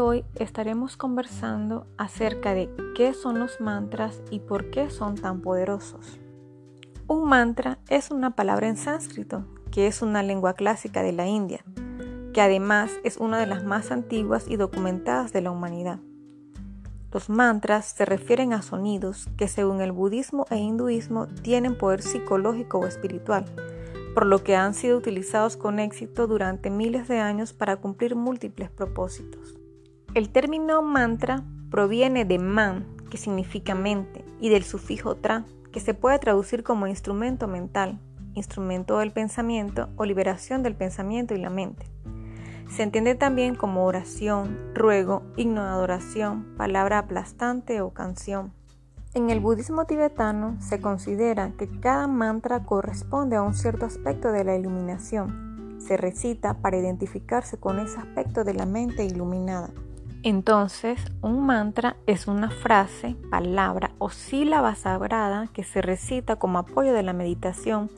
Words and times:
hoy 0.00 0.24
estaremos 0.34 0.96
conversando 0.96 1.86
acerca 1.96 2.52
de 2.52 2.68
qué 2.96 3.14
son 3.14 3.38
los 3.38 3.60
mantras 3.60 4.20
y 4.28 4.40
por 4.40 4.70
qué 4.70 4.90
son 4.90 5.14
tan 5.14 5.40
poderosos. 5.40 6.18
Un 7.06 7.28
mantra 7.28 7.78
es 7.88 8.10
una 8.10 8.34
palabra 8.34 8.68
en 8.68 8.76
sánscrito, 8.76 9.44
que 9.70 9.86
es 9.86 10.02
una 10.02 10.24
lengua 10.24 10.54
clásica 10.54 11.02
de 11.02 11.12
la 11.12 11.28
India, 11.28 11.64
que 12.34 12.40
además 12.40 12.90
es 13.04 13.18
una 13.18 13.38
de 13.38 13.46
las 13.46 13.62
más 13.62 13.92
antiguas 13.92 14.46
y 14.48 14.56
documentadas 14.56 15.32
de 15.32 15.42
la 15.42 15.52
humanidad. 15.52 16.00
Los 17.12 17.30
mantras 17.30 17.86
se 17.86 18.04
refieren 18.04 18.52
a 18.52 18.62
sonidos 18.62 19.28
que 19.36 19.46
según 19.46 19.80
el 19.80 19.92
budismo 19.92 20.44
e 20.50 20.56
hinduismo 20.56 21.28
tienen 21.28 21.78
poder 21.78 22.02
psicológico 22.02 22.80
o 22.80 22.86
espiritual, 22.86 23.44
por 24.14 24.26
lo 24.26 24.42
que 24.44 24.56
han 24.56 24.74
sido 24.74 24.98
utilizados 24.98 25.56
con 25.56 25.78
éxito 25.78 26.26
durante 26.26 26.70
miles 26.70 27.08
de 27.08 27.18
años 27.18 27.52
para 27.52 27.76
cumplir 27.76 28.14
múltiples 28.14 28.70
propósitos. 28.70 29.58
El 30.14 30.28
término 30.28 30.82
mantra 30.82 31.42
proviene 31.70 32.24
de 32.24 32.38
man, 32.38 32.86
que 33.10 33.16
significa 33.16 33.74
mente, 33.74 34.24
y 34.40 34.50
del 34.50 34.64
sufijo 34.64 35.16
tra, 35.16 35.44
que 35.72 35.80
se 35.80 35.94
puede 35.94 36.18
traducir 36.18 36.62
como 36.62 36.86
instrumento 36.86 37.48
mental, 37.48 37.98
instrumento 38.34 38.98
del 38.98 39.12
pensamiento 39.12 39.88
o 39.96 40.04
liberación 40.04 40.62
del 40.62 40.74
pensamiento 40.74 41.34
y 41.34 41.38
la 41.38 41.50
mente. 41.50 41.86
Se 42.68 42.82
entiende 42.82 43.14
también 43.14 43.54
como 43.54 43.84
oración, 43.84 44.58
ruego, 44.74 45.22
himno 45.36 45.62
de 45.62 45.70
adoración, 45.70 46.54
palabra 46.56 46.98
aplastante 46.98 47.80
o 47.82 47.90
canción. 47.90 48.52
En 49.14 49.28
el 49.28 49.40
budismo 49.40 49.84
tibetano 49.84 50.56
se 50.58 50.80
considera 50.80 51.52
que 51.58 51.68
cada 51.68 52.06
mantra 52.06 52.64
corresponde 52.64 53.36
a 53.36 53.42
un 53.42 53.52
cierto 53.52 53.84
aspecto 53.84 54.32
de 54.32 54.42
la 54.42 54.56
iluminación. 54.56 55.76
Se 55.86 55.98
recita 55.98 56.54
para 56.54 56.78
identificarse 56.78 57.58
con 57.58 57.78
ese 57.78 57.98
aspecto 57.98 58.42
de 58.42 58.54
la 58.54 58.64
mente 58.64 59.04
iluminada. 59.04 59.68
Entonces, 60.22 60.98
un 61.20 61.44
mantra 61.44 61.96
es 62.06 62.26
una 62.26 62.48
frase, 62.48 63.14
palabra 63.30 63.90
o 63.98 64.08
sílaba 64.08 64.74
sagrada 64.76 65.48
que 65.52 65.62
se 65.62 65.82
recita 65.82 66.36
como 66.36 66.60
apoyo 66.60 66.94
de 66.94 67.02
la 67.02 67.12
meditación 67.12 67.90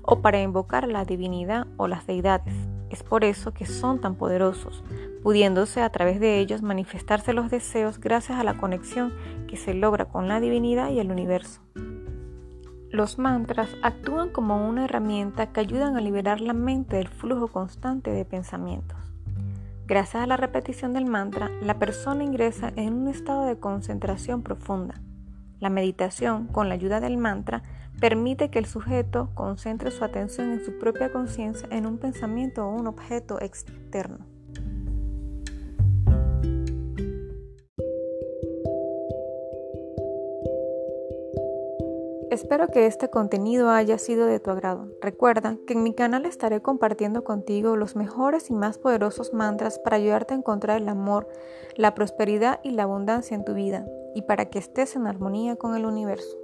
o 0.00 0.22
para 0.22 0.40
invocar 0.40 0.84
a 0.84 0.86
la 0.88 1.04
divinidad 1.04 1.66
o 1.76 1.86
las 1.86 2.06
deidades. 2.06 2.54
Es 2.88 3.02
por 3.02 3.24
eso 3.24 3.52
que 3.52 3.66
son 3.66 4.00
tan 4.00 4.14
poderosos, 4.14 4.84
pudiéndose 5.22 5.82
a 5.82 5.90
través 5.90 6.20
de 6.20 6.38
ellos 6.38 6.62
manifestarse 6.62 7.32
los 7.32 7.50
deseos 7.50 7.98
gracias 7.98 8.38
a 8.38 8.44
la 8.44 8.54
conexión 8.58 9.12
se 9.56 9.74
logra 9.74 10.06
con 10.06 10.28
la 10.28 10.40
divinidad 10.40 10.90
y 10.90 10.98
el 10.98 11.10
universo. 11.10 11.60
Los 12.90 13.18
mantras 13.18 13.70
actúan 13.82 14.28
como 14.28 14.68
una 14.68 14.84
herramienta 14.84 15.52
que 15.52 15.60
ayudan 15.60 15.96
a 15.96 16.00
liberar 16.00 16.40
la 16.40 16.52
mente 16.52 16.96
del 16.96 17.08
flujo 17.08 17.48
constante 17.48 18.10
de 18.10 18.26
pensamientos. 18.26 18.98
Gracias 19.86 20.22
a 20.22 20.26
la 20.26 20.36
repetición 20.36 20.92
del 20.92 21.06
mantra, 21.06 21.50
la 21.62 21.78
persona 21.78 22.22
ingresa 22.22 22.72
en 22.76 22.94
un 22.94 23.08
estado 23.08 23.46
de 23.46 23.58
concentración 23.58 24.42
profunda. 24.42 24.94
La 25.58 25.70
meditación, 25.70 26.48
con 26.48 26.68
la 26.68 26.74
ayuda 26.74 27.00
del 27.00 27.16
mantra, 27.16 27.62
permite 28.00 28.50
que 28.50 28.58
el 28.58 28.66
sujeto 28.66 29.30
concentre 29.34 29.90
su 29.90 30.04
atención 30.04 30.50
en 30.50 30.64
su 30.64 30.78
propia 30.78 31.12
conciencia 31.12 31.68
en 31.70 31.86
un 31.86 31.98
pensamiento 31.98 32.66
o 32.66 32.74
un 32.74 32.86
objeto 32.86 33.40
externo. 33.40 34.31
Espero 42.32 42.68
que 42.68 42.86
este 42.86 43.10
contenido 43.10 43.68
haya 43.68 43.98
sido 43.98 44.24
de 44.24 44.40
tu 44.40 44.50
agrado. 44.50 44.88
Recuerda 45.02 45.58
que 45.66 45.74
en 45.74 45.82
mi 45.82 45.92
canal 45.92 46.24
estaré 46.24 46.62
compartiendo 46.62 47.24
contigo 47.24 47.76
los 47.76 47.94
mejores 47.94 48.48
y 48.48 48.54
más 48.54 48.78
poderosos 48.78 49.34
mantras 49.34 49.78
para 49.78 49.98
ayudarte 49.98 50.32
a 50.32 50.38
encontrar 50.38 50.80
el 50.80 50.88
amor, 50.88 51.28
la 51.76 51.94
prosperidad 51.94 52.60
y 52.62 52.70
la 52.70 52.84
abundancia 52.84 53.34
en 53.34 53.44
tu 53.44 53.52
vida 53.52 53.84
y 54.14 54.22
para 54.22 54.46
que 54.46 54.58
estés 54.58 54.96
en 54.96 55.06
armonía 55.06 55.56
con 55.56 55.76
el 55.76 55.84
universo. 55.84 56.38